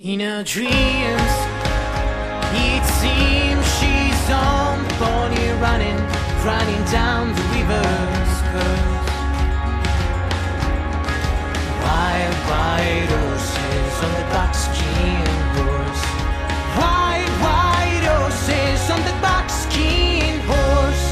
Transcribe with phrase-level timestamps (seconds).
[0.00, 0.70] In her dreams,
[2.54, 5.98] it seems she's on pony running,
[6.46, 9.06] running down the river's curve.
[11.82, 15.26] Wild, white horses on the buckskin
[15.58, 16.04] horse.
[16.78, 21.06] White, white horses on the buckskin horse.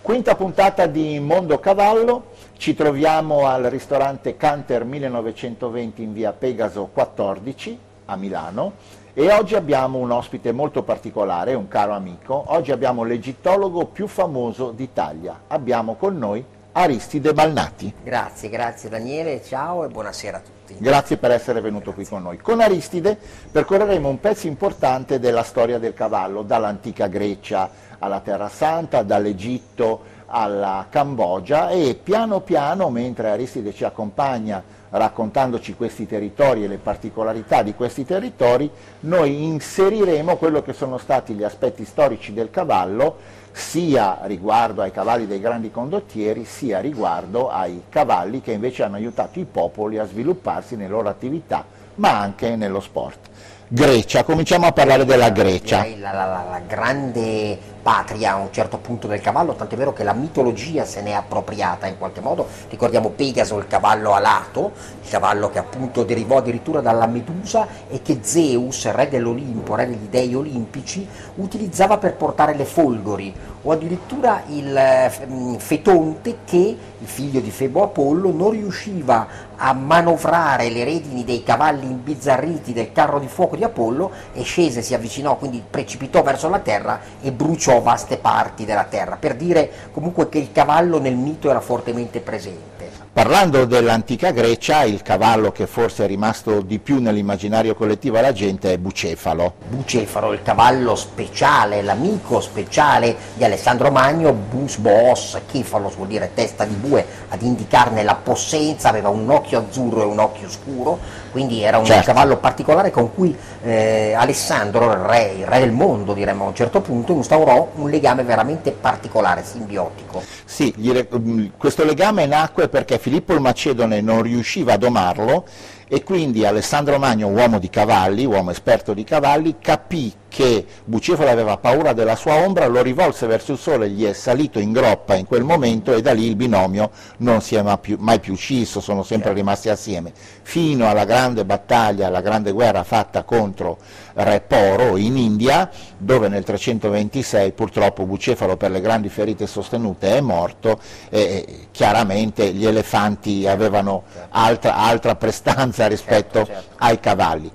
[0.00, 7.78] Quinta puntata di Mondo Cavallo, ci troviamo al ristorante Canter 1920 in via Pegaso 14
[8.06, 8.72] a Milano
[9.12, 12.44] e oggi abbiamo un ospite molto particolare, un caro amico.
[12.48, 15.42] Oggi abbiamo l'egittologo più famoso d'Italia.
[15.48, 17.94] Abbiamo con noi Aristide Balnati.
[18.02, 20.74] Grazie, grazie Daniele, ciao e buonasera a tutti.
[20.78, 22.38] Grazie per essere venuto qui con noi.
[22.38, 23.16] Con Aristide
[23.50, 30.86] percorreremo un pezzo importante della storia del cavallo, dall'antica Grecia alla Terra Santa, dall'Egitto alla
[30.90, 37.74] Cambogia e piano piano, mentre Aristide ci accompagna raccontandoci questi territori e le particolarità di
[37.74, 43.16] questi territori, noi inseriremo quello che sono stati gli aspetti storici del cavallo,
[43.50, 49.38] sia riguardo ai cavalli dei grandi condottieri, sia riguardo ai cavalli che invece hanno aiutato
[49.40, 51.64] i popoli a svilupparsi nelle loro attività,
[51.96, 53.18] ma anche nello sport.
[53.66, 55.84] Grecia, cominciamo a parlare della Grecia.
[55.98, 60.04] La, la- la- la grande patria a un certo punto del cavallo, tant'è vero che
[60.04, 62.48] la mitologia se n'è appropriata in qualche modo.
[62.70, 68.20] Ricordiamo Pegaso, il cavallo alato, il cavallo che appunto derivò addirittura dalla Medusa e che
[68.22, 74.74] Zeus, re dell'Olimpo, re degli dei olimpici, utilizzava per portare le folgori, o addirittura il
[74.74, 81.22] eh, mh, Fetonte che, il figlio di Febo Apollo, non riusciva a manovrare le redini
[81.22, 86.22] dei cavalli imbizzarriti del carro di fuoco di Apollo e scese, si avvicinò, quindi precipitò
[86.22, 90.98] verso la terra e bruciò vaste parti della terra, per dire comunque che il cavallo
[90.98, 93.03] nel mito era fortemente presente.
[93.14, 98.72] Parlando dell'antica Grecia, il cavallo che forse è rimasto di più nell'immaginario collettivo alla gente
[98.72, 99.54] è Bucefalo.
[99.68, 106.64] Bucefalo, il cavallo speciale, l'amico speciale di Alessandro Magno, Bus Boos, Kefalos vuol dire testa
[106.64, 110.98] di bue, ad indicarne la possenza, aveva un occhio azzurro e un occhio scuro,
[111.30, 112.06] quindi era un Certo.
[112.06, 113.32] cavallo particolare con cui
[113.62, 117.88] eh, Alessandro, il re, il re del mondo diremmo a un certo punto, instaurò un
[117.88, 120.20] legame veramente particolare, simbiotico.
[120.44, 120.74] Sì,
[121.16, 125.44] mm, questo legame nacque perché Filippo il Macedone non riusciva a domarlo
[125.86, 131.58] e quindi Alessandro Magno, uomo di cavalli, uomo esperto di cavalli, capì che Bucefalo aveva
[131.58, 135.26] paura della sua ombra, lo rivolse verso il sole, gli è salito in groppa in
[135.26, 138.80] quel momento e da lì il binomio non si è ma più- mai più scisso,
[138.80, 140.12] sono sempre rimasti assieme,
[140.42, 143.78] fino alla grande battaglia, alla grande guerra fatta contro
[144.14, 150.20] Re Poro in India, dove nel 326 purtroppo Bucefalo per le grandi ferite sostenute è
[150.20, 150.80] morto
[151.10, 156.74] e chiaramente gli elefanti avevano altra, altra prestanza rispetto Certo, certo.
[156.78, 157.52] ai cavalli.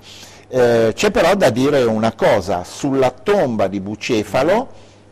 [0.52, 4.68] Eh, c'è però da dire una cosa, sulla tomba di Bucefalo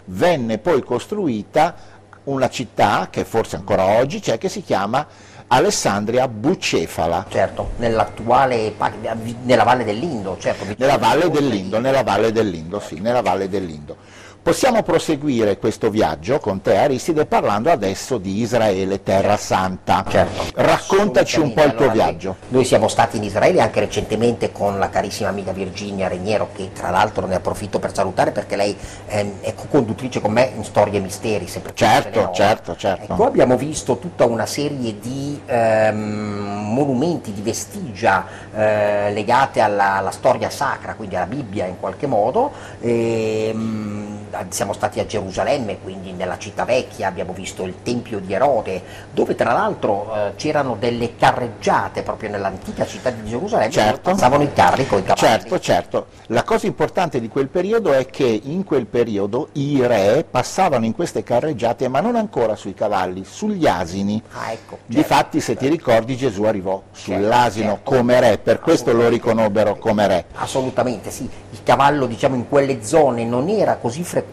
[0.05, 1.75] venne poi costruita
[2.23, 5.05] una città che forse ancora oggi c'è, che si chiama
[5.45, 7.27] Alessandria Bucefala.
[7.29, 8.73] Certo, nell'attuale,
[9.43, 10.65] nella valle dell'Indo, certo.
[10.75, 13.95] Nella valle al- dell'Indo, nella valle dell'Indo, sì, nella valle dell'Indo.
[14.47, 20.05] Possiamo proseguire questo viaggio con te Aristide parlando adesso di Israele, Terra Santa.
[20.07, 20.43] Certo.
[20.55, 21.89] Raccontaci un po' il tuo.
[21.89, 22.37] Allora, viaggio.
[22.47, 26.91] Noi siamo stati in Israele anche recentemente con la carissima amica Virginia Reniero, che tra
[26.91, 28.73] l'altro ne approfitto per salutare perché lei
[29.07, 31.45] ehm, è co-conduttrice con me in Storie e Misteri.
[31.47, 33.11] sempre Certo, certo, certo.
[33.11, 38.25] Ecco, abbiamo visto tutta una serie di ehm, monumenti, di vestigia
[38.55, 42.49] eh, legate alla, alla storia sacra, quindi alla Bibbia in qualche modo.
[42.79, 44.15] Ehm,
[44.49, 48.81] siamo stati a Gerusalemme, quindi nella città vecchia, abbiamo visto il Tempio di Erode,
[49.11, 54.11] dove tra l'altro eh, c'erano delle carreggiate proprio nell'antica città di Gerusalemme, Certo.
[54.11, 55.27] passavano i carri con i cavalli.
[55.27, 56.05] Certo, certo.
[56.27, 60.93] La cosa importante di quel periodo è che in quel periodo i re passavano in
[60.93, 64.21] queste carreggiate, ma non ancora sui cavalli, sugli asini.
[64.33, 65.75] Ah, ecco, certo, Difatti, se ti certo.
[65.75, 67.89] ricordi, Gesù arrivò Certo, sull'asino certo.
[67.89, 70.25] come re, per questo lo riconobbero come re.
[70.35, 74.25] Assolutamente sì, il cavallo diciamo in quelle zone non era così frequente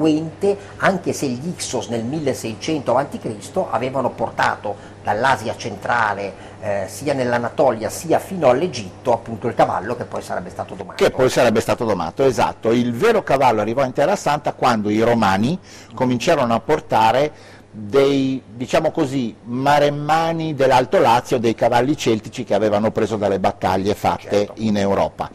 [0.78, 3.64] anche se gli Ixos nel 1600 a.C.
[3.70, 10.22] avevano portato dall'Asia centrale eh, sia nell'Anatolia sia fino all'Egitto appunto il cavallo che poi
[10.22, 11.04] sarebbe stato domato.
[11.04, 12.72] Che poi sarebbe stato domato, esatto.
[12.72, 15.58] Il vero cavallo arrivò in Terra Santa quando i romani
[15.94, 17.32] cominciarono a portare
[17.70, 24.28] dei, diciamo così, maremmani dell'Alto Lazio, dei cavalli celtici che avevano preso dalle battaglie fatte
[24.30, 24.54] Certo.
[24.56, 25.28] in Europa.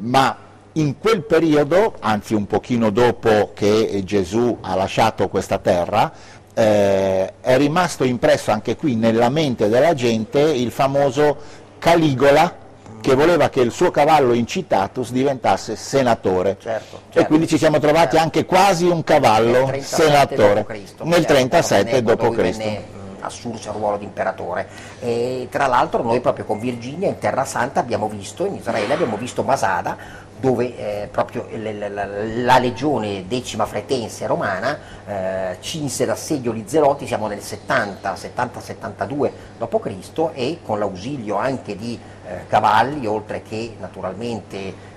[0.00, 0.36] Ma
[0.74, 6.12] in quel periodo, anzi un pochino dopo che Gesù ha lasciato questa terra,
[6.54, 11.36] eh, è rimasto impresso anche qui nella mente della gente il famoso
[11.78, 12.62] Caligola
[13.00, 16.56] che voleva che il suo cavallo incitatus diventasse senatore.
[16.58, 17.28] Certo, E certo.
[17.28, 18.16] quindi ci siamo trovati Certo.
[18.18, 20.66] anche quasi un cavallo Nel 37 senatore.
[21.02, 22.80] Nel certo, 37 quando d.C.
[23.26, 24.68] assurse al ruolo di imperatore
[25.00, 29.16] e tra l'altro noi proprio con Virginia in Terra Santa abbiamo visto in Israele abbiamo
[29.16, 29.96] visto Masada
[30.38, 37.06] dove eh, proprio le- la, la legione decima fretense romana eh, cinse d'assedio gli zeloti
[37.06, 40.30] siamo nel 70 70 72 d.C.
[40.34, 44.92] e con l'ausilio anche di eh, cavalli oltre che naturalmente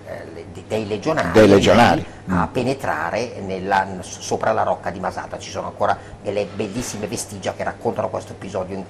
[0.67, 2.05] dei legionari, Dei legionari.
[2.27, 5.37] a penetrare nella- sopra la rocca di Masada.
[5.37, 8.83] Ci sono ancora delle bellissime vestigia che raccontano questo episodio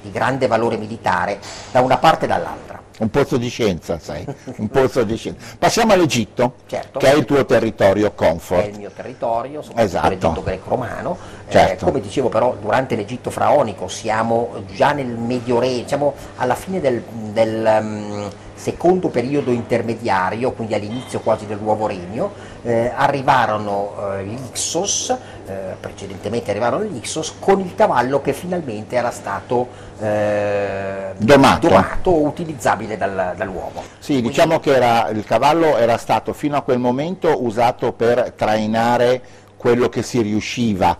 [0.00, 1.38] di grande valore militare
[1.72, 2.76] da una parte e dall'altra.
[3.00, 4.26] Un pozzo di scienza, sai,
[4.56, 5.54] un pozzo di scienza.
[5.56, 6.98] Passiamo all'Egitto, Certo.
[6.98, 8.66] che è il tuo territorio È comfort.
[8.72, 10.08] il mio territorio, soprattutto Esatto.
[10.08, 11.16] l'Egitto greco-romano.
[11.46, 11.84] Eh, Certo.
[11.86, 17.00] come dicevo però, durante l'Egitto faraonico siamo già nel Medio Oriente, siamo alla fine del,
[17.30, 18.26] del, mm,
[18.58, 22.32] secondo periodo intermediario, quindi all'inizio quasi del nuovo regno,
[22.64, 25.16] eh, arrivarono eh, gli Ixos,
[25.46, 29.68] eh, precedentemente arrivarono gli Ixos, con il cavallo che finalmente era stato
[30.00, 31.68] eh, Domato.
[32.04, 33.82] o utilizzabile dal- dall'uomo.
[33.98, 38.32] Sì, Quindi- diciamo che era- il cavallo era stato fino a quel momento usato per
[38.36, 39.20] trainare
[39.56, 40.96] quello che si riusciva.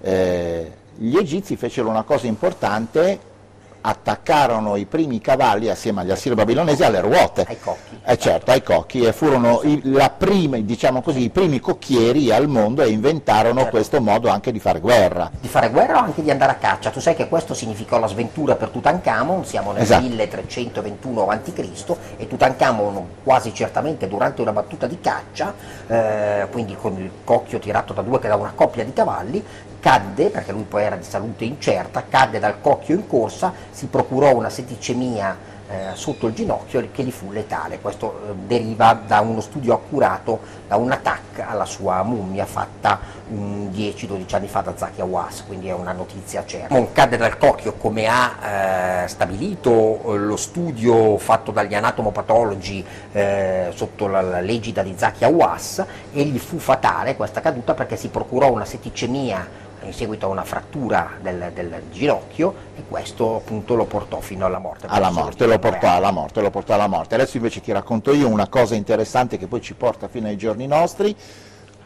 [0.00, 3.18] Eh, gli egizi fecero una cosa importante,
[3.80, 7.44] attaccarono i primi cavalli assieme agli assiri babilonesi alle ruote.
[7.48, 8.00] Ai cocchi.
[8.04, 12.48] Eh certo, ai cocchi, e furono i, la prima, diciamo così, i primi cocchieri al
[12.48, 13.70] mondo e inventarono Certo.
[13.70, 15.30] questo modo anche di fare guerra.
[15.40, 16.90] di fare guerra o anche di andare a caccia.
[16.90, 20.02] Tu sai che questo significò la sventura per Tutankhamon, siamo nel Esatto.
[20.02, 21.96] 1321 a.C.
[22.16, 25.54] e Tutankhamon quasi certamente durante una battuta di caccia,
[25.86, 29.44] eh, quindi con il cocchio tirato da, due, da una coppia di cavalli,
[29.80, 34.34] cadde, perché lui poi era di salute incerta, cadde dal cocchio in corsa, si procurò
[34.34, 37.78] una setticemia eh, sotto il ginocchio che gli fu letale.
[37.80, 42.98] Questo eh, deriva da uno studio accurato, da un attacco alla sua mummia fatta
[43.30, 46.74] mm, 10-12 anni fa da Zaki Awas, quindi è una notizia certa.
[46.74, 53.70] Non cadde dal cocchio come ha eh, stabilito eh, lo studio fatto dagli anatomopatologi eh,
[53.72, 58.08] sotto la, la legida di Zaki Awas e gli fu fatale questa caduta perché si
[58.08, 63.84] procurò una setticemia in seguito a una frattura del, del ginocchio e questo appunto lo
[63.84, 64.86] portò fino alla morte.
[64.88, 67.14] alla morte, lo portò alla morte, lo portò alla morte.
[67.14, 70.66] Adesso invece ti racconto io una cosa interessante che poi ci porta fino ai giorni
[70.66, 71.16] nostri,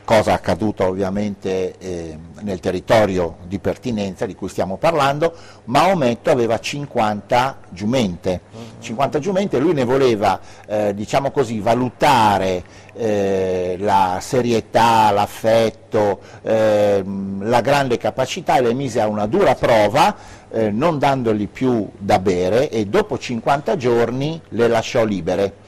[0.04, 5.34] cosa accaduta ovviamente eh, nel territorio di pertinenza di cui stiamo parlando,
[5.64, 8.40] Maometto aveva 50 giumente,
[8.80, 12.62] 50 giumente, lui ne voleva, eh, diciamo così, valutare
[12.92, 20.14] eh, la serietà, l'affetto, ehm, la grande capacità e le mise a una dura prova,
[20.50, 25.63] eh, non dandogli più da bere e dopo 50 giorni le lasciò libere.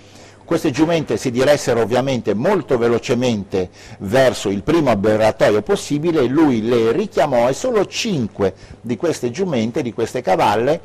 [0.46, 7.48] Queste giumente si diressero ovviamente molto velocemente verso il primo abberratoio possibile, lui le richiamò
[7.48, 10.81] e solo 5 di queste giumente, di queste cavalle,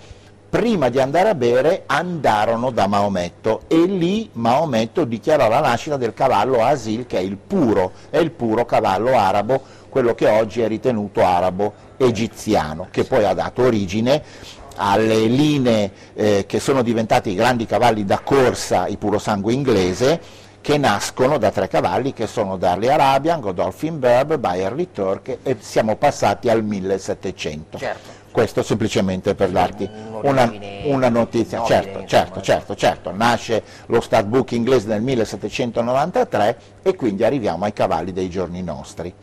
[0.49, 3.61] prima di andare a bere andarono da Maometto.
[3.67, 8.31] E lì Maometto dichiarò la nascita del cavallo Asil che è il puro, è il
[8.31, 14.23] puro cavallo arabo, quello che oggi è ritenuto arabo egiziano, che poi ha dato origine
[14.75, 20.19] alle linee eh, che sono diventati i grandi cavalli da corsa, i purosangue inglese,
[20.61, 25.95] che nascono da tre cavalli che sono Darley Arabian, Godolphin Berb, Bayerly Turk e siamo
[25.95, 27.77] passati al 1700.
[27.77, 28.19] Certo.
[28.31, 29.89] Questo semplicemente per darti
[30.21, 30.49] una,
[30.85, 32.07] una notizia, nobile, certo, insomma.
[32.07, 38.29] certo, certo, certo, nasce lo Startbook inglese nel 1793 e quindi arriviamo ai cavalli dei
[38.29, 39.13] giorni nostri.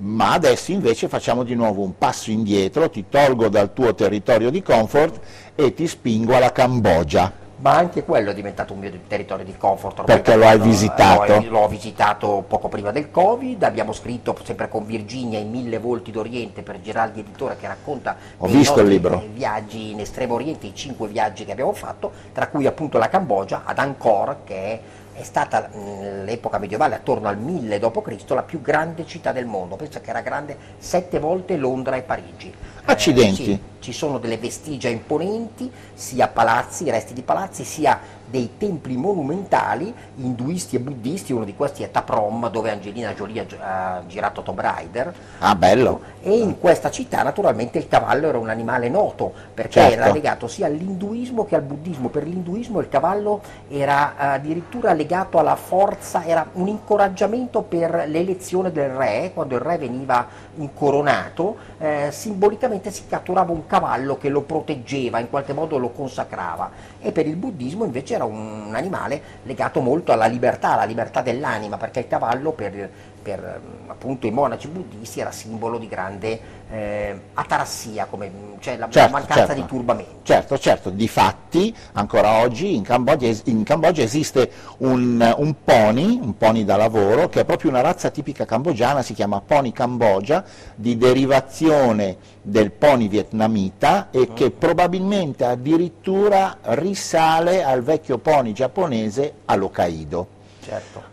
[0.00, 4.62] Ma adesso invece facciamo di nuovo un passo indietro, ti tolgo dal tuo territorio di
[4.62, 5.18] comfort
[5.56, 7.46] e ti spingo alla Cambogia.
[7.60, 9.98] Ma anche quello è diventato un mio territorio di comfort.
[9.98, 11.40] ormai Perché lo hai visitato?
[11.40, 16.12] L'ho, l'ho visitato poco prima del Covid, abbiamo scritto sempre con Virginia in Mille Volti
[16.12, 19.24] d'Oriente per Geraldi Editore che racconta Ho visto il libro.
[19.32, 23.62] viaggi in Estremo Oriente, i cinque viaggi che abbiamo fatto, tra cui appunto la Cambogia,
[23.64, 24.80] ad Angkor, che è,
[25.18, 29.74] è stata nell'epoca medievale, attorno al 1000 d.C., la più grande città del mondo.
[29.74, 32.46] Pensa che era grande sette volte Londra e Parigi.
[32.48, 33.44] Eh, Accidenti.
[33.44, 37.98] sì, ci sono delle vestigia imponenti, sia palazzi, resti di palazzi, sia
[38.30, 43.44] dei templi monumentali induisti e buddisti, uno di questi è Taprom, dove Angelina Jolie ha
[43.44, 45.14] gi- ha girato Tomb Raider.
[45.40, 46.00] Ah, bello.
[46.22, 50.00] E in questa città naturalmente il cavallo era un animale noto, perché Certo.
[50.00, 52.08] era legato sia all'induismo che al buddismo.
[52.08, 58.70] Per l'induismo il cavallo era addirittura legato legato alla forza, era un incoraggiamento per l'elezione
[58.70, 64.42] del re, quando il re veniva incoronato, eh, simbolicamente si catturava un cavallo che lo
[64.42, 66.70] proteggeva, in qualche modo lo consacrava
[67.00, 71.76] e per il buddismo invece era un animale legato molto alla libertà, alla libertà dell'anima,
[71.76, 78.06] perché il cavallo per, per appunto i monaci buddisti era simbolo di grande eh, atarassia,
[78.06, 79.60] come, cioè la, Certo, mancanza certo.
[79.60, 80.20] di turbamento.
[80.22, 86.36] Certo, certo, di fatti ancora oggi in Cambogia, in Cambogia esiste un, un pony, un
[86.36, 90.44] pony da lavoro, che è proprio una razza tipica cambogiana, si chiama pony Cambogia,
[90.74, 100.26] di derivazione del pony vietnamita e che probabilmente addirittura risale al vecchio pony giapponese all'Hokkaido.
[100.62, 101.07] Certo.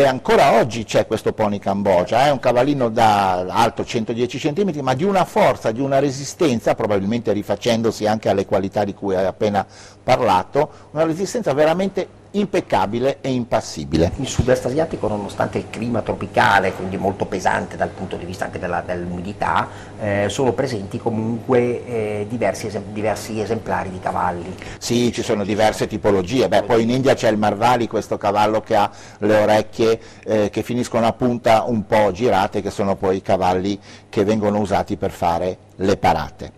[0.00, 4.94] E ancora oggi c'è questo pony Cambogia, è un cavallino da alto 110 cm, ma
[4.94, 9.66] di una forza, di una resistenza, probabilmente rifacendosi anche alle qualità di cui hai appena
[10.02, 14.12] parlato, una resistenza veramente impeccabile e impassibile.
[14.16, 18.58] Il sud-est asiatico, nonostante il clima tropicale, quindi molto pesante dal punto di vista anche
[18.58, 19.68] dell'umidità,
[20.00, 24.54] eh, sono presenti comunque eh, diversi, esem- diversi esemplari di cavalli.
[24.78, 28.76] Sì, ci sono diverse tipologie, Beh, poi in India c'è il Marvali, questo cavallo che
[28.76, 33.22] ha le orecchie eh, che finiscono a punta un po' girate, che sono poi i
[33.22, 36.52] cavalli che vengono usati per fare le parate.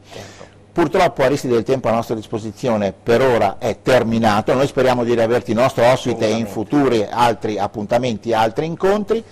[0.73, 5.53] Purtroppo Aristide il tempo a nostra disposizione per ora è terminato, noi speriamo di riaverti
[5.53, 9.23] nostro ospite in futuri altri appuntamenti, altri incontri,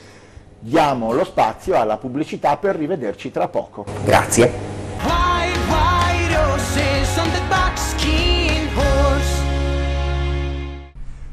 [0.59, 3.87] diamo lo spazio alla pubblicità per rivederci tra poco.
[4.05, 4.53] Grazie.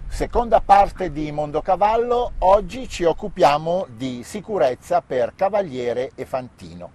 [0.07, 6.91] Seconda parte di Mondocavallo, oggi ci occupiamo di sicurezza per Cavaliere e Fantino.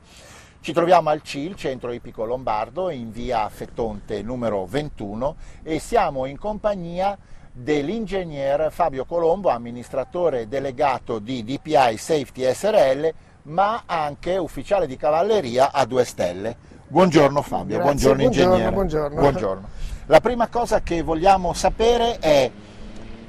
[0.62, 6.38] Ci troviamo al CIL, centro ipico lombardo, in via Fettonte numero 21 e siamo in
[6.38, 7.18] compagnia
[7.50, 13.12] dell'ingegner Fabio Colombo, amministratore delegato di DPI Safety SRL,
[13.46, 16.56] ma anche ufficiale di cavalleria a due stelle.
[16.86, 18.72] Buongiorno Fabio, Grazie, buongiorno buongiorno, ingegnere.
[18.72, 19.20] buongiorno.
[19.20, 19.68] Buongiorno.
[20.06, 22.50] La prima cosa che vogliamo sapere è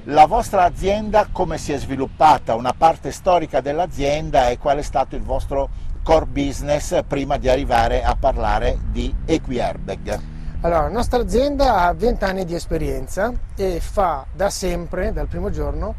[0.07, 5.15] la vostra azienda come si è sviluppata, una parte storica dell'azienda e qual è stato
[5.15, 5.69] il vostro
[6.03, 10.19] core business prima di arrivare a parlare di Equiairbag.
[10.61, 15.49] Allora, la nostra azienda ha 20 anni di esperienza e fa da sempre, dal primo
[15.49, 15.95] giorno,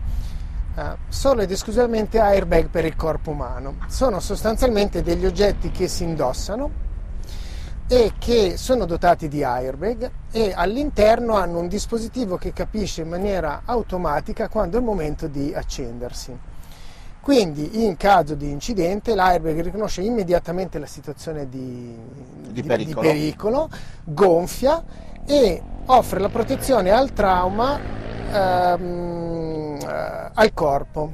[0.76, 3.76] eh, solo ed esclusivamente airbag per il corpo umano.
[3.88, 6.82] Sono sostanzialmente degli oggetti che si indossano
[7.86, 13.62] e che sono dotati di airbag e all'interno hanno un dispositivo che capisce in maniera
[13.64, 16.52] automatica quando è il momento di accendersi.
[17.24, 21.96] Quindi in caso di incidente l'airbag riconosce immediatamente la situazione di,
[22.50, 23.00] Di pericolo.
[23.00, 23.70] pericolo,
[24.04, 24.84] gonfia
[25.24, 27.80] e offre la protezione al trauma
[28.30, 31.12] ehm, eh, al corpo.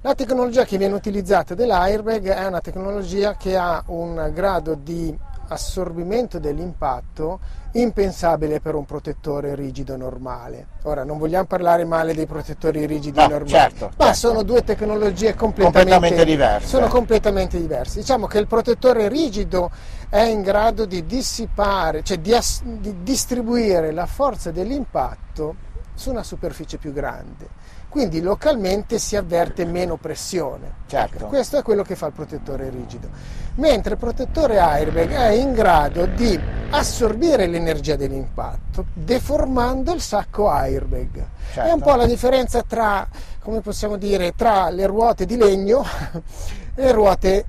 [0.00, 5.16] La tecnologia che viene utilizzata dell'airbag è una tecnologia che ha un grado di
[5.48, 7.40] assorbimento dell'impatto
[7.72, 10.66] impensabile per un protettore rigido normale.
[10.82, 14.18] Ora non vogliamo parlare male dei protettori rigidi No, normali, certo, ma certo.
[14.18, 16.66] sono due tecnologie completamente, Completamente diverse.
[16.68, 17.98] Sono completamente diverse.
[17.98, 19.70] Diciamo che il protettore rigido
[20.08, 25.56] è in grado di dissipare, cioè di, ass- di distribuire la forza dell'impatto
[25.94, 27.48] su una superficie più grande.
[27.94, 30.72] Quindi localmente si avverte meno pressione.
[30.88, 31.26] Certo.
[31.26, 33.06] Questo è quello che fa il protettore rigido.
[33.54, 36.36] Mentre il protettore airbag è in grado di
[36.70, 41.18] assorbire l'energia dell'impatto deformando il sacco airbag.
[41.18, 41.72] È Certo.
[41.72, 43.06] un po' la differenza tra,
[43.38, 45.84] come possiamo dire, tra le ruote di legno
[46.74, 47.44] e le ruote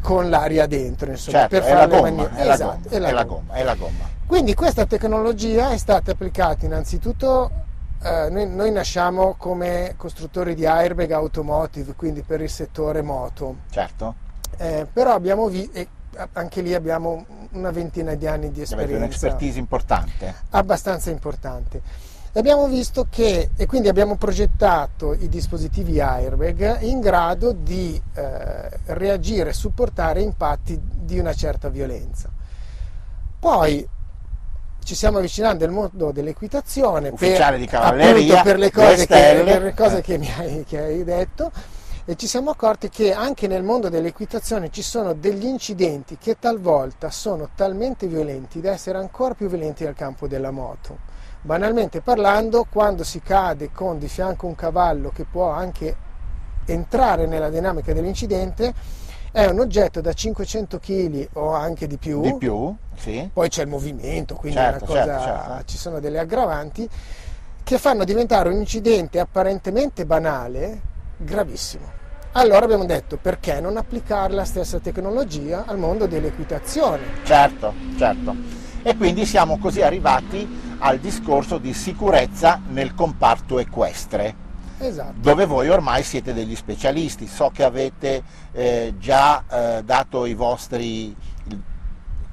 [0.00, 3.52] con l'aria dentro, insomma, Certo, per è la è la Esatto, gomma, è la gomma,
[3.54, 4.04] è la gomma.
[4.26, 7.50] quindi questa tecnologia è stata applicata innanzitutto,
[8.02, 14.14] eh, noi, noi nasciamo come costruttori di airbag automotive, quindi per il settore moto, Certo,
[14.56, 15.70] Eh, però abbiamo vi-
[16.32, 20.34] anche lì abbiamo una ventina di anni di avete esperienza un'expertise importante.
[20.50, 21.80] abbastanza importante.
[22.32, 28.70] E Abbiamo visto che, e quindi abbiamo progettato i dispositivi airbag in grado di eh,
[28.86, 32.28] reagire e supportare impatti di una certa violenza.
[33.38, 33.86] Poi
[34.84, 39.62] ci stiamo avvicinando al mondo dell'equitazione Ufficiale di appunto cavalleria, per le cose, che, per
[39.62, 40.02] le cose Eh.
[40.02, 41.50] che mi hai, che hai detto
[42.06, 47.10] e ci siamo accorti che anche nel mondo dell'equitazione ci sono degli incidenti che talvolta
[47.10, 50.98] sono talmente violenti da essere ancora più violenti nel campo della moto.
[51.42, 55.94] Banalmente parlando, quando si cade con di fianco un cavallo che può anche
[56.64, 58.74] entrare nella dinamica dell'incidente,
[59.32, 63.28] è un oggetto da 500 kg o anche di più, Di più, sì.
[63.32, 65.62] poi c'è il movimento, quindi Certo, una cosa, certo, certo.
[65.66, 66.88] ci sono delle aggravanti,
[67.62, 70.80] che fanno diventare un incidente apparentemente banale
[71.16, 71.98] gravissimo.
[72.32, 77.02] Allora abbiamo detto perché non applicare la stessa tecnologia al mondo dell'equitazione?
[77.24, 78.34] Certo, certo.
[78.82, 84.48] E quindi siamo così arrivati al discorso di sicurezza nel comparto equestre.
[84.80, 85.12] Esatto.
[85.16, 87.26] dove voi ormai siete degli specialisti.
[87.26, 88.22] So che avete
[88.52, 91.14] eh, già eh, dato i vostri,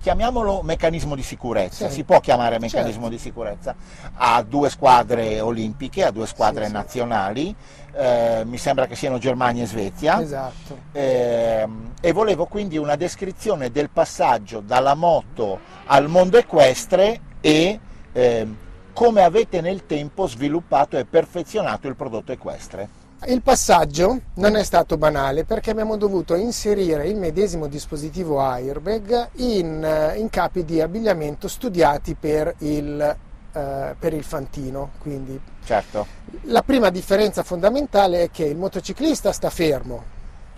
[0.01, 1.96] chiamiamolo meccanismo di sicurezza, Sì.
[1.96, 3.10] si può chiamare meccanismo Certo.
[3.16, 3.75] di sicurezza,
[4.16, 6.74] a due squadre olimpiche, a due squadre Sì, sì.
[6.74, 7.56] nazionali,
[7.94, 10.22] eh, mi sembra che siano Germania e Svezia.
[10.22, 10.77] Esatto.
[10.94, 17.80] Ehm, e volevo quindi una descrizione del passaggio dalla moto al mondo equestre e
[18.13, 18.58] ehm,
[18.98, 22.89] come avete nel tempo sviluppato e perfezionato il prodotto equestre.
[23.27, 29.84] Il passaggio non è stato banale perché abbiamo dovuto inserire il medesimo dispositivo airbag in,
[29.84, 33.00] eh, in capi di abbigliamento studiati per il,
[33.54, 34.94] eh, per il fantino.
[34.98, 36.08] Quindi Certo,
[36.46, 40.04] la prima differenza fondamentale è che il motociclista sta fermo,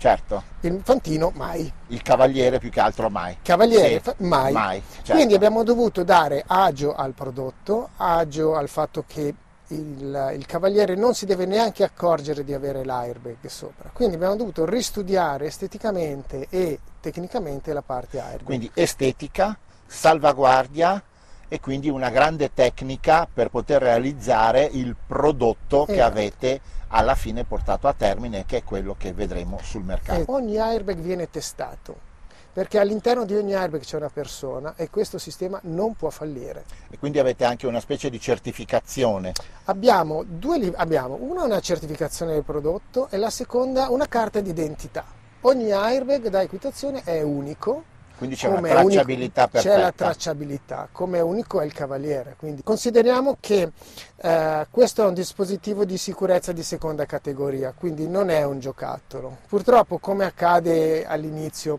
[0.00, 1.70] certo, il fantino mai.
[1.88, 3.36] il cavaliere più che altro mai.
[3.42, 4.52] Cavaliere Sì, mai.
[4.52, 5.12] mai, certo.
[5.12, 9.34] Quindi abbiamo dovuto dare agio al prodotto, agio al fatto che
[9.68, 13.90] il, il cavaliere non si deve neanche accorgere di avere l'airbag sopra.
[13.92, 18.44] Quindi abbiamo dovuto ristudiare esteticamente e tecnicamente la parte airbag.
[18.44, 21.02] Quindi estetica, salvaguardia
[21.46, 26.10] e quindi una grande tecnica per poter realizzare il prodotto che Esatto.
[26.10, 30.20] avete alla fine portato a termine, che è quello che vedremo sul mercato.
[30.20, 32.08] E ogni airbag viene testato
[32.52, 36.64] perché all'interno di ogni airbag c'è una persona e questo sistema non può fallire.
[36.90, 39.32] E quindi avete anche una specie di certificazione.
[39.64, 45.04] Abbiamo due abbiamo una una certificazione del prodotto e la seconda una carta d'identità.
[45.42, 47.84] Ogni airbag da equitazione è unico.
[48.20, 49.74] Quindi c'è una come tracciabilità unico- perfetta.
[49.74, 52.34] C'è la tracciabilità, come unico è il cavaliere.
[52.38, 53.72] Quindi consideriamo che
[54.16, 59.38] eh, questo è un dispositivo di sicurezza di seconda categoria, quindi non è un giocattolo.
[59.48, 61.78] Purtroppo, come accade all'inizio,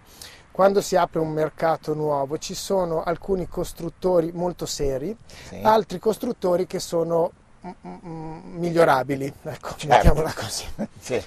[0.50, 5.16] quando si apre un mercato nuovo, ci sono alcuni costruttori molto seri,
[5.48, 5.60] Sì.
[5.62, 7.32] altri costruttori che sono
[7.82, 9.88] migliorabili, ecco, Certo.
[9.88, 10.66] mettiamola così.
[11.00, 11.22] Sì.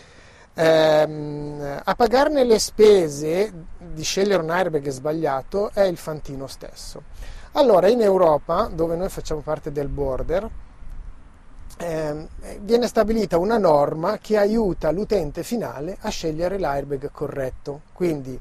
[0.57, 7.03] Ehm, a pagarne le spese di scegliere un airbag sbagliato è il fantino stesso.
[7.53, 10.49] Allora, in Europa, dove noi facciamo parte del border,
[11.79, 12.29] ehm,
[12.61, 17.83] viene stabilita una norma che aiuta l'utente finale a scegliere l'airbag corretto.
[17.93, 18.39] Quindi,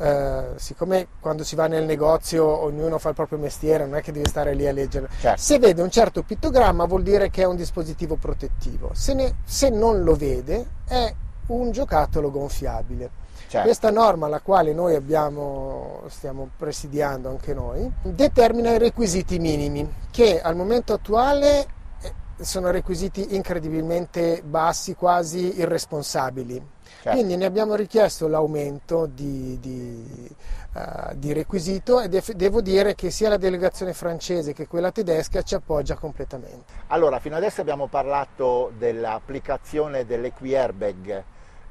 [0.00, 4.12] eh, siccome quando si va nel negozio ognuno fa il proprio mestiere, non è che
[4.12, 5.08] deve stare lì a leggere.
[5.20, 5.40] Certo.
[5.40, 9.70] Se vede un certo pittogramma vuol dire che è un dispositivo protettivo, se, ne- se
[9.70, 11.14] non lo vede è
[11.48, 13.26] un giocattolo gonfiabile.
[13.48, 13.66] Certo.
[13.66, 20.40] Questa norma, alla quale noi abbiamo, stiamo presidiando anche noi, determina i requisiti minimi, che
[20.40, 21.66] al momento attuale
[22.02, 26.62] eh, sono requisiti incredibilmente bassi, quasi irresponsabili.
[27.00, 27.10] Certo.
[27.10, 30.28] Quindi ne abbiamo richiesto l'aumento di, di,
[30.74, 35.40] eh, di requisito e def- devo dire che sia la delegazione francese che quella tedesca
[35.42, 36.72] ci appoggia completamente.
[36.88, 41.24] Allora, fino adesso abbiamo parlato dell'applicazione dell'equi-airbag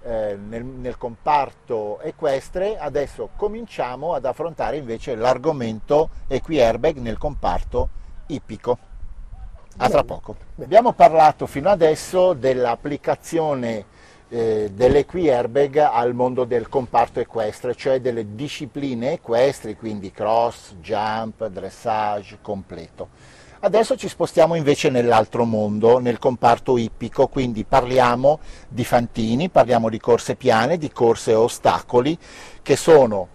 [0.04, 7.90] eh, nel, nel comparto equestre, adesso cominciamo ad affrontare invece l'argomento equi-airbag nel comparto
[8.28, 8.78] ippico.
[9.78, 10.36] A tra poco.
[10.60, 13.86] Abbiamo parlato fino adesso dell'applicazione
[14.30, 22.40] eh, dell'equi-airbag al mondo del comparto equestre, cioè delle discipline equestri, quindi cross, jump, dressage
[22.42, 23.10] completo.
[23.60, 30.00] Adesso ci spostiamo invece nell'altro mondo, nel comparto ippico, quindi parliamo di fantini, parliamo di
[30.00, 32.16] corse piane, di corse a ostacoli,
[32.62, 33.30] che sono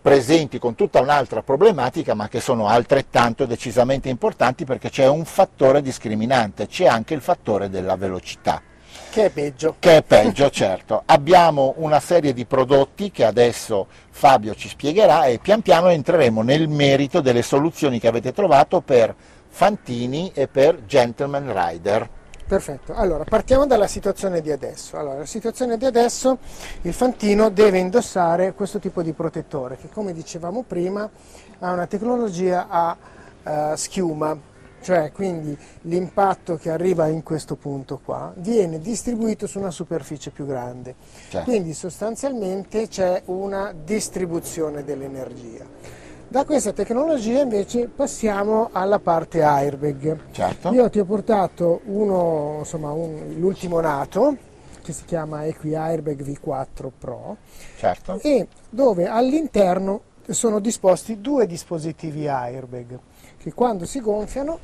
[0.00, 5.82] presenti con tutta un'altra problematica, ma che sono altrettanto decisamente importanti perché c'è un fattore
[5.82, 8.62] discriminante, c'è anche il fattore della velocità
[9.10, 9.76] Che è peggio.
[9.78, 11.02] che è peggio, certo.
[11.06, 16.68] Abbiamo una serie di prodotti che adesso Fabio ci spiegherà e pian piano entreremo nel
[16.68, 19.14] merito delle soluzioni che avete trovato per
[19.48, 22.08] Fantini e per Gentleman Rider.
[22.48, 24.96] Perfetto, allora partiamo dalla situazione di adesso.
[24.96, 26.38] Allora, la situazione di adesso,
[26.82, 31.10] il fantino deve indossare questo tipo di protettore che come dicevamo prima
[31.58, 32.96] ha una tecnologia a
[33.42, 34.34] eh, schiuma,
[34.80, 40.46] cioè quindi l'impatto che arriva in questo punto qua viene distribuito su una superficie più
[40.46, 40.94] grande.
[41.28, 41.50] Certo.
[41.50, 45.64] Quindi sostanzialmente c'è una distribuzione dell'energia.
[46.30, 50.18] Da questa tecnologia invece passiamo alla parte airbag.
[50.30, 50.72] Certo.
[50.72, 54.36] Io ti ho portato uno, insomma, un- l'ultimo nato
[54.82, 57.36] che si chiama Equi Airbag V4 Pro
[57.76, 58.18] Certo.
[58.22, 62.98] e dove all'interno sono disposti due dispositivi airbag
[63.38, 64.58] che quando si gonfiano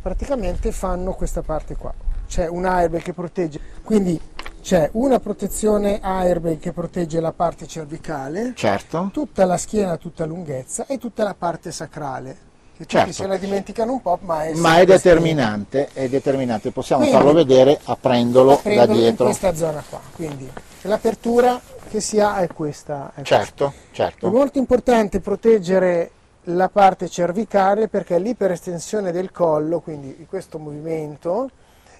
[0.00, 1.92] praticamente fanno questa parte qua.
[2.26, 4.18] C'è un airbag che protegge, quindi
[4.62, 9.10] c'è una protezione airbag che protegge la parte cervicale, Certo.
[9.12, 12.50] tutta la schiena tutta lunghezza e tutta la parte sacrale.
[12.76, 13.12] Che Certo.
[13.12, 16.70] se la dimenticano un po', ma è, Ma è determinante, è determinante.
[16.72, 19.24] Possiamo Quindi- farlo vedere aprendolo da Prendolo in dietro.
[19.26, 20.00] questa zona qua.
[20.16, 20.50] Quindi
[20.82, 23.12] l'apertura che si ha è questa.
[23.14, 24.30] è Certo, È certo.
[24.30, 26.10] molto importante proteggere
[26.44, 31.50] la parte cervicale perché l'iperestensione del collo, quindi di questo movimento,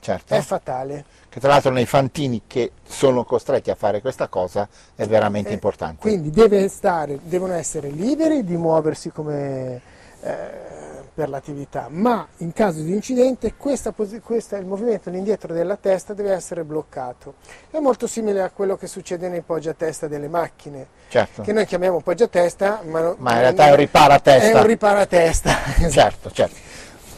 [0.00, 0.35] certo.
[0.35, 1.05] è fatale.
[1.28, 5.55] Che tra l'altro nei fantini che sono costretti a fare questa cosa è veramente Eh,
[5.55, 6.00] importante.
[6.00, 9.81] Quindi deve stare, devono essere liberi di muoversi come
[10.20, 10.82] eh,
[11.14, 16.33] per l'attività, ma in caso di incidente questa, questa- il movimento all'indietro della testa deve
[16.33, 17.35] essere bloccato.
[17.70, 21.42] È molto simile a quello che succede nei poggiatesta delle macchine, Certo.
[21.42, 24.48] che noi chiamiamo poggiatesta, ma, Ma in realtà è un riparatesta.
[24.48, 25.57] È un riparatesta.
[25.90, 26.57] Certo, certo.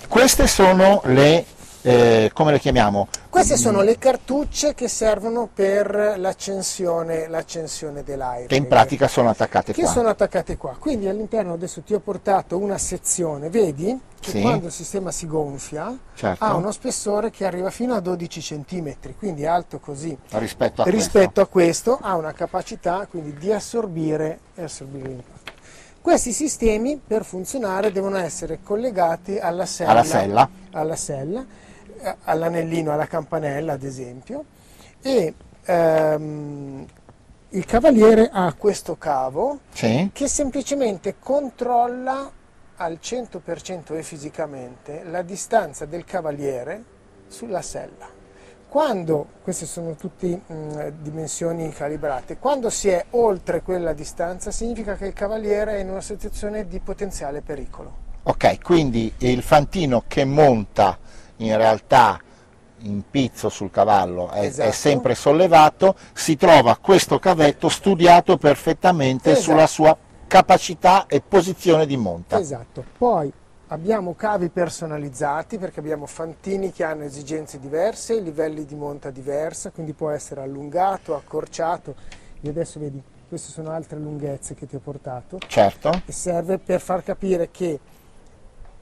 [0.08, 1.44] Queste sono le,
[1.86, 3.08] eh, come le chiamiamo?
[3.28, 8.46] Queste sono le cartucce che servono per l'accensione, l'accensione dell'aereo.
[8.46, 9.90] Che in pratica sono attaccate che qua.
[9.90, 10.76] sono attaccate qua.
[10.78, 14.40] Quindi all'interno adesso ti ho portato una sezione, vedi che Sì.
[14.40, 16.42] quando il sistema si gonfia Certo.
[16.42, 20.16] ha uno spessore che arriva fino a 12 cm, quindi alto così.
[20.30, 25.52] Rispetto a Rispetto a questo ha una capacità quindi di assorbire assorbire l'impatto.
[26.00, 30.48] Questi sistemi per funzionare devono essere collegati alla sella, Alla sella.
[30.72, 31.44] alla sella,
[32.24, 34.44] all'anellino, alla campanella ad esempio
[35.00, 36.86] e ehm,
[37.50, 39.60] il cavaliere ha questo cavo.
[39.72, 40.10] Sì.
[40.12, 42.30] che semplicemente controlla
[42.76, 46.82] al 100% e fisicamente la distanza del cavaliere
[47.28, 48.22] sulla sella.
[48.68, 50.40] Quando, queste sono tutte
[51.00, 56.00] dimensioni calibrate, quando si è oltre quella distanza significa che il cavaliere è in una
[56.00, 58.02] situazione di potenziale pericolo.
[58.24, 60.98] Ok, quindi il fantino che monta
[61.36, 62.20] in realtà
[62.78, 64.72] in pizzo sul cavallo è, è Esatto.
[64.72, 69.44] sempre sollevato, si trova questo cavetto studiato perfettamente Esatto.
[69.44, 72.38] sulla sua capacità e posizione di monta.
[72.38, 72.84] Esatto.
[72.98, 73.32] Poi
[73.68, 79.92] abbiamo cavi personalizzati perché abbiamo fantini che hanno esigenze diverse, livelli di monta diversa, quindi
[79.92, 81.94] può essere allungato, accorciato.
[82.40, 86.80] Io adesso vedi, queste sono altre lunghezze che ti ho portato Certo, e serve per
[86.80, 87.80] far capire che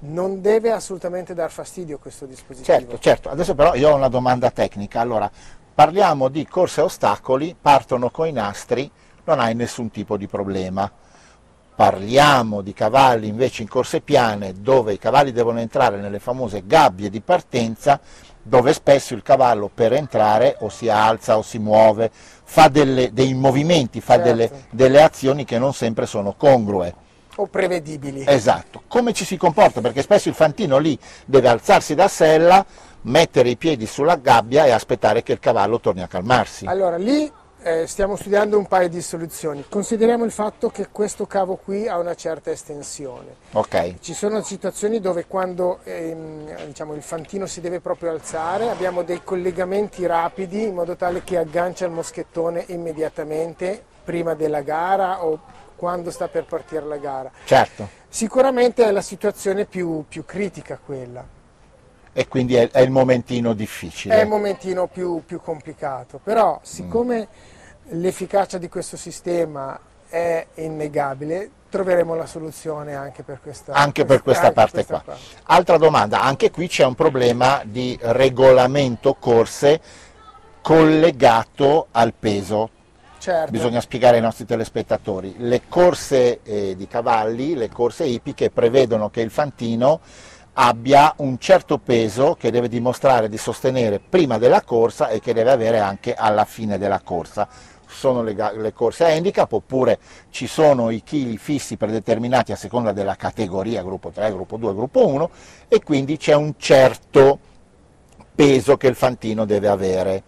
[0.04, 2.78] non deve assolutamente dar fastidio questo dispositivo.
[2.78, 3.28] certo, certo.
[3.30, 5.00] Adesso però io ho una domanda tecnica.
[5.00, 5.30] Allora,
[5.74, 8.90] parliamo di corse a ostacoli, partono con i nastri,
[9.24, 10.90] non hai nessun tipo di problema.
[11.74, 17.08] Parliamo di cavalli invece in corse piane dove i cavalli devono entrare nelle famose gabbie
[17.08, 17.98] di partenza
[18.42, 23.32] dove spesso il cavallo per entrare o si alza o si muove, fa delle- dei
[23.34, 24.28] movimenti, fa Certo.
[24.28, 26.94] delle, delle azioni che non sempre sono congrue.
[27.36, 28.24] O prevedibili.
[28.26, 29.80] Esatto, come ci si comporta?
[29.80, 32.64] Perché spesso il fantino lì deve alzarsi da sella,
[33.02, 36.66] mettere i piedi sulla gabbia e aspettare che il cavallo torni a calmarsi.
[36.66, 37.30] Allora, lì
[37.62, 39.64] eh, stiamo studiando un paio di soluzioni.
[39.68, 43.36] Consideriamo il fatto che questo cavo qui ha una certa estensione.
[43.52, 49.02] Ok, Ci sono situazioni dove quando ehm, diciamo, il fantino si deve proprio alzare abbiamo
[49.02, 55.38] dei collegamenti rapidi in modo tale che aggancia il moschettone immediatamente prima della gara o
[55.82, 57.28] quando sta per partire la gara.
[57.44, 57.88] certo.
[58.08, 61.26] Sicuramente è la situazione più, più critica quella,
[62.12, 64.14] E quindi è, è il momentino difficile.
[64.14, 67.26] è il momentino più, più complicato, però siccome
[67.88, 69.76] l'efficacia di questo sistema
[70.08, 75.16] è innegabile troveremo la soluzione anche per questa, anche per questa anche parte questa qua.
[75.46, 79.80] Altra domanda, anche qui c'è un problema di regolamento corse
[80.60, 82.70] collegato al peso.
[83.22, 83.52] Certo.
[83.52, 85.36] Bisogna spiegare ai nostri telespettatori.
[85.38, 90.00] Le corse eh, di cavalli, le corse ippiche prevedono che il fantino
[90.54, 95.52] abbia un certo peso che deve dimostrare di sostenere prima della corsa e che deve
[95.52, 97.46] avere anche alla fine della corsa.
[97.86, 102.90] Sono le, le corse a handicap oppure ci sono i chili fissi predeterminati a seconda
[102.90, 105.30] della categoria, gruppo 3, gruppo 2, gruppo 1
[105.68, 107.38] e quindi c'è un certo
[108.34, 110.22] peso che il fantino deve avere.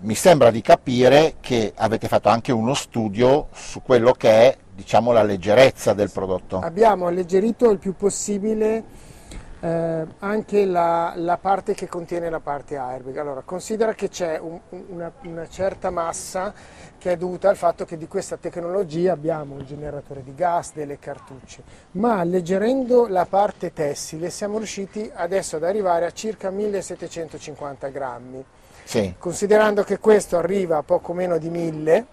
[0.00, 5.12] Mi sembra di capire che avete fatto anche uno studio su quello che è diciamo,
[5.12, 6.60] la leggerezza del prodotto.
[6.60, 8.84] Abbiamo alleggerito il più possibile
[9.60, 13.16] eh, anche la, la parte che contiene la parte airbag.
[13.16, 16.54] Allora, considera che c'è un- una, una certa massa
[16.96, 20.98] che è dovuta al fatto che di questa tecnologia abbiamo un generatore di gas, delle
[20.98, 28.44] cartucce, ma alleggerendo la parte tessile siamo riusciti adesso ad arrivare a circa 1750 grammi.
[28.88, 32.06] Sì, Considerando che questo arriva a poco meno di 1000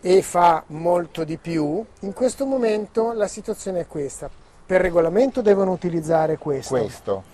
[0.00, 4.30] e fa molto di più, in questo momento la situazione è questa.
[4.64, 6.72] Per regolamento devono utilizzare questo.
[6.72, 7.24] questo.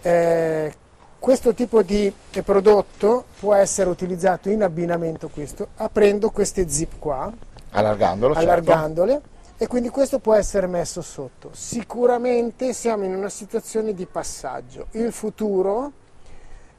[0.00, 0.72] Eh,
[1.18, 2.10] questo tipo di
[2.42, 7.30] prodotto può essere utilizzato in abbinamento questo, aprendo queste zip qua,
[7.72, 8.48] Allargandolo, certo.
[8.48, 9.20] allargandole
[9.58, 11.50] e quindi questo può essere messo sotto.
[11.52, 14.86] Sicuramente siamo in una situazione di passaggio.
[14.92, 15.92] Il futuro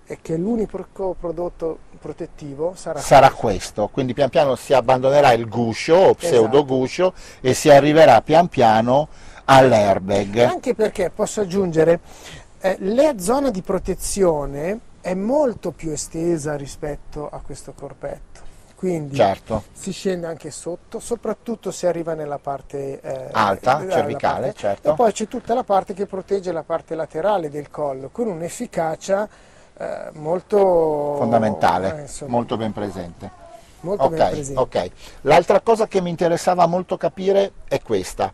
[0.06, 3.42] è che l'unico prodotto protettivo sarà, sarà questo.
[3.42, 6.66] questo, quindi pian piano si abbandonerà il guscio o pseudo Esatto.
[6.66, 9.08] guscio e si arriverà pian piano
[9.46, 10.38] all'airbag.
[10.40, 12.00] Anche perché posso aggiungere,
[12.60, 18.40] eh, la zona di protezione è molto più estesa rispetto a questo corpetto.
[18.76, 24.46] Quindi Certo, si scende anche sotto, soprattutto se arriva nella parte eh, Alta, nella cervicale,
[24.48, 24.92] parte- certo.
[24.92, 29.30] E poi c'è tutta la parte che protegge la parte laterale del collo, con un'efficacia
[29.82, 33.32] eh, molto fondamentale, eh, insomma, molto ben presente.
[33.82, 34.62] molto ben Ok, presente.
[34.62, 34.91] ok.
[35.22, 38.32] L'altra cosa che mi interessava molto capire è questa.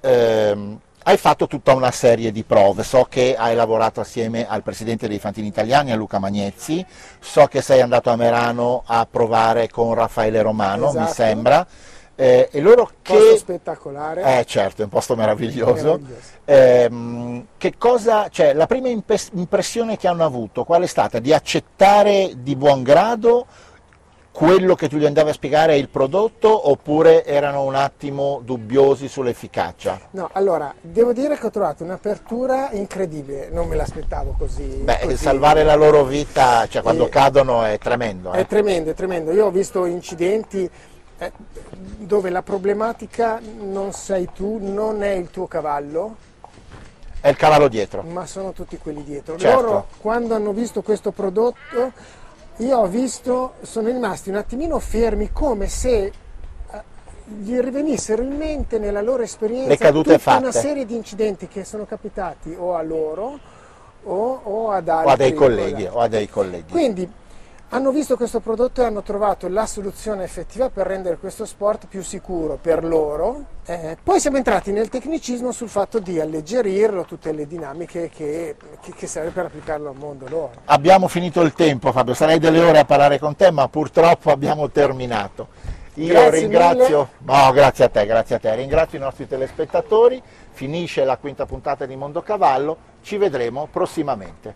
[0.00, 5.08] Ehm, hai fatto tutta una serie di prove, so che hai lavorato assieme al presidente
[5.08, 6.84] dei Fantini Italiani, a Luca Magnezzi,
[7.18, 11.12] so che sei andato a Merano a provare con Raffaele Romano, mi Esatto.
[11.12, 11.66] sembra,
[12.22, 13.36] Eh, e loro Posto che...
[13.36, 14.38] spettacolare.
[14.38, 15.98] Eh certo, è un posto meraviglioso.
[15.98, 16.30] Meraviglioso.
[16.44, 21.18] Ehm, che cosa, cioè, la prima impressione che hanno avuto, qual è stata?
[21.18, 23.46] Di accettare di buon grado
[24.30, 29.06] quello che tu gli andavi a spiegare è il prodotto oppure erano un attimo dubbiosi
[29.06, 30.00] sull'efficacia?
[30.12, 34.62] No, allora, devo dire che ho trovato un'apertura incredibile, non me l'aspettavo così.
[34.62, 35.16] Beh, così.
[35.16, 38.30] salvare la loro vita, cioè quando Eh, cadono è tremendo.
[38.30, 38.46] È eh.
[38.46, 39.32] tremendo, è tremendo.
[39.32, 40.70] Io ho visto incidenti
[41.26, 41.32] eh,
[41.98, 46.16] dove la problematica non sei tu, non è il tuo cavallo,
[47.20, 48.02] È il cavallo dietro.
[48.02, 49.36] ma sono tutti quelli dietro.
[49.38, 49.60] Certo.
[49.60, 51.92] Loro quando hanno visto questo prodotto,
[52.56, 56.12] io ho visto, sono rimasti un attimino fermi come se eh,
[57.24, 60.52] gli rivenissero in mente nella loro esperienza tutta una fatte.
[60.52, 63.38] serie di incidenti che sono capitati o a loro
[64.04, 65.08] o, o ad altri.
[65.08, 66.70] O a dei colleghi, o a dei colleghi.
[66.72, 67.08] Quindi
[67.74, 72.02] hanno visto questo prodotto e hanno trovato la soluzione effettiva per rendere questo sport più
[72.02, 73.44] sicuro per loro.
[73.64, 78.92] Eh, poi siamo entrati nel tecnicismo sul fatto di alleggerirlo, tutte le dinamiche che, che,
[78.94, 80.50] che serve per applicarlo al mondo loro.
[80.66, 84.68] Abbiamo finito il tempo Fabio, sarei delle ore a parlare con te ma purtroppo abbiamo
[84.70, 85.48] terminato.
[85.94, 91.04] Io Grazie ringrazio, no, grazie a te, grazie a te, ringrazio i nostri telespettatori, finisce
[91.04, 94.54] la quinta puntata di Mondocavallo, ci vedremo prossimamente.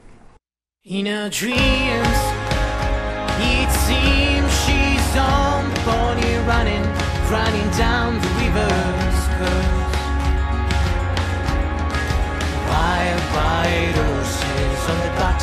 [3.87, 6.85] seems she's on the pony, running,
[7.31, 9.93] running down the river's curve.
[12.71, 15.39] Wide, wide oceans on the back